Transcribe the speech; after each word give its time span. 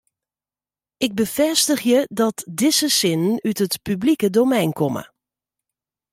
Ik 1.05 1.11
befêstigje 1.17 1.99
dat 2.19 2.37
dizze 2.59 2.89
sinnen 2.99 3.41
út 3.49 3.59
it 3.65 3.75
publike 3.87 4.27
domein 4.37 4.71
komme. 4.79 5.03